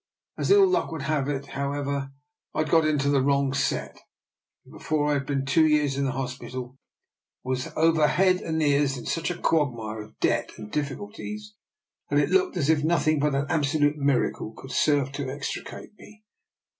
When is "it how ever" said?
1.29-2.11